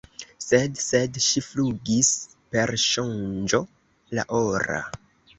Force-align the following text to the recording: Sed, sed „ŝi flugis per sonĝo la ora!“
Sed, 0.43 0.77
sed 0.83 1.17
„ŝi 1.25 1.41
flugis 1.47 2.09
per 2.55 2.73
sonĝo 2.85 3.59
la 4.21 4.25
ora!“ 4.39 4.81